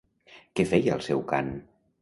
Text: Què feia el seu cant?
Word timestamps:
Què 0.59 0.65
feia 0.71 0.97
el 0.97 1.05
seu 1.11 1.23
cant? 1.35 1.57